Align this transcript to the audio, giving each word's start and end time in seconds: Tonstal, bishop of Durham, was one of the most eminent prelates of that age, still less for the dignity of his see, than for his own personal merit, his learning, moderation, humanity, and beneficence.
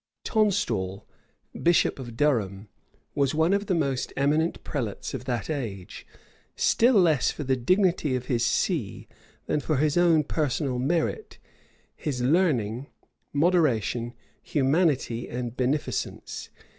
Tonstal, 0.23 1.05
bishop 1.61 1.99
of 1.99 2.17
Durham, 2.17 2.69
was 3.13 3.35
one 3.35 3.53
of 3.53 3.67
the 3.67 3.75
most 3.75 4.11
eminent 4.17 4.63
prelates 4.63 5.13
of 5.13 5.25
that 5.25 5.47
age, 5.47 6.07
still 6.55 6.95
less 6.95 7.29
for 7.29 7.43
the 7.43 7.55
dignity 7.55 8.15
of 8.15 8.25
his 8.25 8.43
see, 8.43 9.07
than 9.45 9.59
for 9.59 9.77
his 9.77 9.97
own 9.97 10.23
personal 10.23 10.79
merit, 10.79 11.37
his 11.95 12.19
learning, 12.19 12.87
moderation, 13.31 14.15
humanity, 14.41 15.29
and 15.29 15.55
beneficence. 15.55 16.49